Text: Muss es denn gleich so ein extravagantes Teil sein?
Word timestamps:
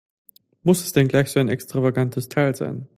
Muss 0.63 0.81
es 0.83 0.93
denn 0.93 1.07
gleich 1.07 1.29
so 1.29 1.39
ein 1.39 1.47
extravagantes 1.47 2.27
Teil 2.27 2.55
sein? 2.55 2.89